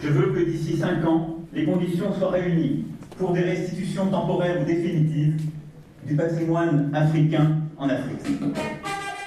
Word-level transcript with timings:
Je 0.00 0.08
veux 0.08 0.32
que 0.32 0.48
d'ici 0.48 0.76
cinq 0.76 1.04
ans, 1.04 1.38
les 1.52 1.64
conditions 1.64 2.12
soient 2.12 2.30
réunies 2.30 2.84
pour 3.18 3.32
des 3.32 3.40
restitutions 3.40 4.06
temporaires 4.06 4.62
ou 4.62 4.64
définitives 4.64 5.40
du 6.06 6.14
patrimoine 6.14 6.90
africain 6.94 7.56
en 7.76 7.88
Afrique. 7.88 8.20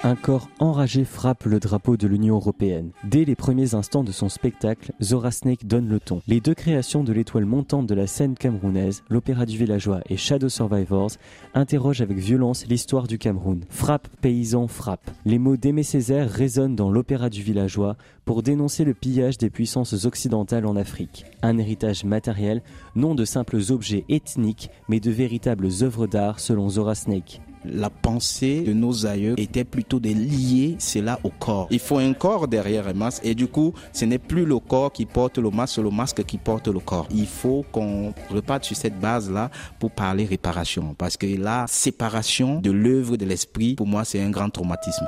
Un 0.03 0.15
corps 0.15 0.49
enragé 0.57 1.05
frappe 1.05 1.43
le 1.43 1.59
drapeau 1.59 1.95
de 1.95 2.07
l'Union 2.07 2.37
européenne. 2.37 2.89
Dès 3.03 3.23
les 3.23 3.35
premiers 3.35 3.75
instants 3.75 4.03
de 4.03 4.11
son 4.11 4.29
spectacle, 4.29 4.93
Zora 4.99 5.29
Snake 5.29 5.67
donne 5.67 5.87
le 5.87 5.99
ton. 5.99 6.23
Les 6.27 6.39
deux 6.39 6.55
créations 6.55 7.03
de 7.03 7.13
l'étoile 7.13 7.45
montante 7.45 7.85
de 7.85 7.93
la 7.93 8.07
scène 8.07 8.33
camerounaise, 8.33 9.03
l'Opéra 9.11 9.45
du 9.45 9.59
Villageois 9.59 10.01
et 10.09 10.17
Shadow 10.17 10.49
Survivors, 10.49 11.11
interrogent 11.53 12.01
avec 12.01 12.17
violence 12.17 12.65
l'histoire 12.65 13.05
du 13.05 13.19
Cameroun. 13.19 13.63
Frappe, 13.69 14.07
paysan, 14.21 14.67
frappe. 14.67 15.11
Les 15.23 15.37
mots 15.37 15.55
d'Aimé 15.55 15.83
Césaire 15.83 16.31
résonnent 16.31 16.75
dans 16.75 16.89
l'Opéra 16.89 17.29
du 17.29 17.43
Villageois 17.43 17.95
pour 18.25 18.41
dénoncer 18.41 18.85
le 18.85 18.95
pillage 18.95 19.37
des 19.37 19.51
puissances 19.51 20.05
occidentales 20.05 20.65
en 20.65 20.77
Afrique. 20.77 21.25
Un 21.43 21.59
héritage 21.59 22.05
matériel, 22.05 22.63
non 22.95 23.13
de 23.13 23.23
simples 23.23 23.59
objets 23.69 24.05
ethniques, 24.09 24.71
mais 24.89 24.99
de 24.99 25.11
véritables 25.11 25.69
œuvres 25.83 26.07
d'art 26.07 26.39
selon 26.39 26.69
Zora 26.69 26.95
Snake 26.95 27.39
la 27.65 27.89
pensée 27.89 28.61
de 28.61 28.73
nos 28.73 29.05
aïeux 29.05 29.35
était 29.37 29.63
plutôt 29.63 29.99
de 29.99 30.09
lier 30.09 30.75
cela 30.79 31.19
au 31.23 31.29
corps. 31.29 31.67
Il 31.71 31.79
faut 31.79 31.97
un 31.97 32.13
corps 32.13 32.47
derrière 32.47 32.87
un 32.87 32.93
masque 32.93 33.21
et 33.23 33.35
du 33.35 33.47
coup, 33.47 33.73
ce 33.93 34.05
n'est 34.05 34.19
plus 34.19 34.45
le 34.45 34.59
corps 34.59 34.91
qui 34.91 35.05
porte 35.05 35.37
le 35.37 35.49
masque, 35.49 35.75
c'est 35.75 35.81
le 35.81 35.89
masque 35.89 36.23
qui 36.23 36.37
porte 36.37 36.67
le 36.67 36.79
corps. 36.79 37.07
Il 37.11 37.27
faut 37.27 37.65
qu'on 37.71 38.13
reparte 38.29 38.63
sur 38.63 38.75
cette 38.75 38.99
base-là 38.99 39.49
pour 39.79 39.91
parler 39.91 40.25
réparation 40.25 40.95
parce 40.97 41.17
que 41.17 41.27
la 41.27 41.65
séparation 41.67 42.59
de 42.59 42.71
l'œuvre 42.71 43.17
de 43.17 43.25
l'esprit, 43.25 43.75
pour 43.75 43.87
moi, 43.87 44.05
c'est 44.05 44.21
un 44.21 44.29
grand 44.29 44.49
traumatisme. 44.49 45.05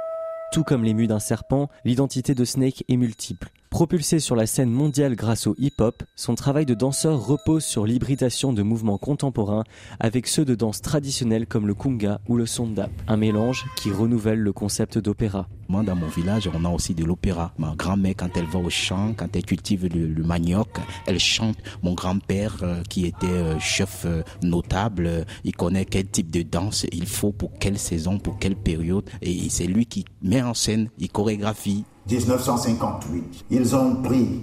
Tout 0.51 0.63
comme 0.63 0.83
l'ému 0.83 1.07
d'un 1.07 1.19
serpent, 1.19 1.69
l'identité 1.83 2.35
de 2.35 2.45
Snake 2.45 2.83
est 2.87 2.97
multiple. 2.97 3.49
Propulsé 3.73 4.19
sur 4.19 4.35
la 4.35 4.45
scène 4.45 4.69
mondiale 4.69 5.15
grâce 5.15 5.47
au 5.47 5.55
hip-hop, 5.57 6.03
son 6.15 6.35
travail 6.35 6.67
de 6.67 6.75
danseur 6.75 7.25
repose 7.25 7.65
sur 7.65 7.87
l'hybridation 7.87 8.53
de 8.53 8.61
mouvements 8.61 8.99
contemporains 8.99 9.63
avec 9.99 10.27
ceux 10.27 10.45
de 10.45 10.53
danse 10.53 10.79
traditionnelle 10.79 11.47
comme 11.47 11.65
le 11.65 11.73
kunga 11.73 12.21
ou 12.27 12.37
le 12.37 12.45
sondap, 12.45 12.91
un 13.07 13.17
mélange 13.17 13.65
qui 13.75 13.89
renouvelle 13.89 14.37
le 14.37 14.53
concept 14.53 14.99
d'opéra. 14.99 15.47
Moi, 15.69 15.81
dans 15.81 15.95
mon 15.95 16.07
village, 16.07 16.47
on 16.53 16.65
a 16.65 16.69
aussi 16.69 16.93
de 16.93 17.03
l'opéra. 17.03 17.51
Ma 17.57 17.73
grand-mère, 17.75 18.13
quand 18.15 18.37
elle 18.37 18.45
va 18.45 18.59
au 18.59 18.69
champ, 18.69 19.15
quand 19.17 19.35
elle 19.35 19.43
cultive 19.43 19.87
le, 19.87 20.23
manioc, 20.23 20.69
elle 21.07 21.19
chante. 21.19 21.57
Mon 21.81 21.95
grand-père, 21.95 22.57
euh, 22.61 22.83
qui 22.87 23.07
était 23.07 23.25
euh, 23.25 23.57
chef 23.57 24.03
euh, 24.05 24.21
notable, 24.43 25.25
il 25.45 25.55
connaît 25.55 25.85
quel 25.85 26.07
type 26.07 26.29
de 26.29 26.43
danse 26.43 26.85
il 26.91 27.07
faut 27.07 27.31
pour 27.31 27.57
quelle 27.57 27.79
saison, 27.79 28.19
pour 28.19 28.37
quelle 28.37 28.55
période. 28.55 29.09
Et 29.23 29.49
c'est 29.49 29.65
lui 29.65 29.87
qui 29.87 30.05
met 30.21 30.43
en 30.43 30.53
scène, 30.53 30.89
il 30.99 31.09
chorégraphie, 31.09 31.85
1958. 32.07 33.45
Ils 33.49 33.75
ont 33.75 33.95
pris 33.95 34.41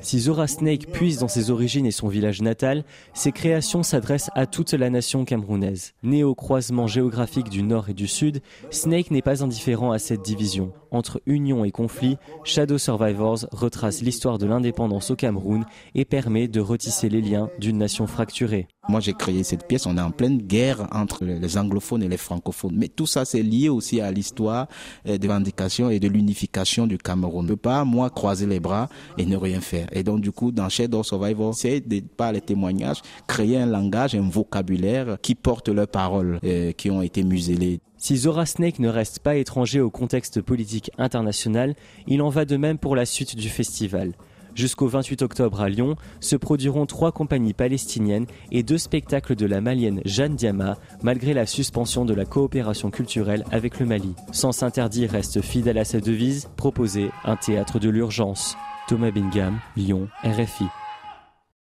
si 0.00 0.20
Zora 0.20 0.46
Snake 0.46 0.92
puise 0.92 1.18
dans 1.18 1.28
ses 1.28 1.50
origines 1.50 1.86
et 1.86 1.90
son 1.90 2.06
village 2.06 2.42
natal, 2.42 2.84
ses 3.12 3.32
créations 3.32 3.82
s'adressent 3.82 4.30
à 4.34 4.46
toute 4.46 4.72
la 4.72 4.88
nation 4.88 5.24
camerounaise. 5.24 5.94
Né 6.04 6.22
au 6.22 6.34
croisement 6.34 6.86
géographique 6.86 7.48
du 7.48 7.62
nord 7.62 7.88
et 7.88 7.94
du 7.94 8.06
sud, 8.06 8.40
Snake 8.70 9.10
n'est 9.10 9.22
pas 9.22 9.42
indifférent 9.42 9.90
à 9.90 9.98
cette 9.98 10.22
division. 10.22 10.72
Entre 10.92 11.22
union 11.24 11.64
et 11.64 11.70
conflit, 11.70 12.18
Shadow 12.44 12.76
Survivors 12.76 13.46
retrace 13.50 14.02
l'histoire 14.02 14.36
de 14.36 14.46
l'indépendance 14.46 15.10
au 15.10 15.16
Cameroun 15.16 15.64
et 15.94 16.04
permet 16.04 16.48
de 16.48 16.60
retisser 16.60 17.08
les 17.08 17.22
liens 17.22 17.48
d'une 17.58 17.78
nation 17.78 18.06
fracturée. 18.06 18.68
Moi, 18.88 19.00
j'ai 19.00 19.14
créé 19.14 19.42
cette 19.42 19.66
pièce. 19.66 19.86
On 19.86 19.96
est 19.96 20.02
en 20.02 20.10
pleine 20.10 20.38
guerre 20.38 20.88
entre 20.92 21.24
les 21.24 21.56
anglophones 21.56 22.02
et 22.02 22.08
les 22.08 22.16
francophones. 22.16 22.74
Mais 22.76 22.88
tout 22.88 23.06
ça, 23.06 23.24
c'est 23.24 23.42
lié 23.42 23.68
aussi 23.68 24.00
à 24.00 24.10
l'histoire 24.10 24.66
euh, 25.08 25.18
des 25.18 25.28
vindications 25.28 25.88
et 25.88 25.98
de 25.98 26.08
l'unification 26.08 26.86
du 26.86 26.98
Cameroun. 26.98 27.40
On 27.40 27.42
ne 27.44 27.48
peut 27.48 27.56
pas, 27.56 27.84
moi, 27.84 28.10
croiser 28.10 28.46
les 28.46 28.60
bras 28.60 28.88
et 29.16 29.24
ne 29.24 29.36
rien 29.36 29.60
faire. 29.60 29.86
Et 29.92 30.02
donc, 30.02 30.20
du 30.20 30.32
coup, 30.32 30.52
dans 30.52 30.68
Shadow 30.68 31.02
Survivor, 31.02 31.54
c'est 31.54 31.82
par 32.16 32.32
les 32.32 32.40
témoignages, 32.40 33.00
créer 33.26 33.56
un 33.56 33.66
langage, 33.66 34.14
un 34.14 34.28
vocabulaire 34.28 35.16
qui 35.22 35.34
porte 35.34 35.68
leurs 35.68 35.88
paroles, 35.88 36.38
euh, 36.44 36.72
qui 36.72 36.90
ont 36.90 37.02
été 37.02 37.22
muselées. 37.22 37.80
Si 38.02 38.16
Zora 38.16 38.46
Snake 38.46 38.80
ne 38.80 38.88
reste 38.88 39.20
pas 39.20 39.36
étranger 39.36 39.80
au 39.80 39.88
contexte 39.88 40.42
politique 40.42 40.90
international, 40.98 41.76
il 42.08 42.20
en 42.20 42.30
va 42.30 42.44
de 42.44 42.56
même 42.56 42.76
pour 42.76 42.96
la 42.96 43.06
suite 43.06 43.36
du 43.36 43.48
festival. 43.48 44.14
Jusqu'au 44.56 44.88
28 44.88 45.22
octobre 45.22 45.60
à 45.60 45.68
Lyon 45.68 45.94
se 46.18 46.34
produiront 46.34 46.84
trois 46.84 47.12
compagnies 47.12 47.52
palestiniennes 47.52 48.26
et 48.50 48.64
deux 48.64 48.76
spectacles 48.76 49.36
de 49.36 49.46
la 49.46 49.60
malienne 49.60 50.00
Jeanne 50.04 50.34
Diama, 50.34 50.78
malgré 51.04 51.32
la 51.32 51.46
suspension 51.46 52.04
de 52.04 52.12
la 52.12 52.24
coopération 52.24 52.90
culturelle 52.90 53.44
avec 53.52 53.78
le 53.78 53.86
Mali. 53.86 54.16
Sans 54.32 54.64
interdit 54.64 55.06
reste 55.06 55.40
fidèle 55.40 55.78
à 55.78 55.84
sa 55.84 56.00
devise, 56.00 56.48
proposer 56.56 57.08
un 57.22 57.36
théâtre 57.36 57.78
de 57.78 57.88
l'urgence. 57.88 58.56
Thomas 58.88 59.12
Bingham, 59.12 59.60
Lyon, 59.76 60.08
RFI. 60.24 60.64